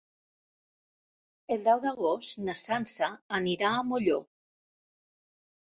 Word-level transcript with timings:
El 1.57 1.61
deu 1.67 1.83
d'agost 1.83 2.35
na 2.49 2.57
Sança 2.63 3.13
anirà 3.43 3.77
a 3.83 3.87
Molló. 3.93 4.19